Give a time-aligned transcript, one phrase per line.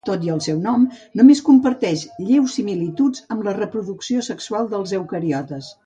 [0.07, 0.85] Tot i el seu nom
[1.19, 5.75] només comparteix lleus similituds amb la reproducció sexual dels eucariotes.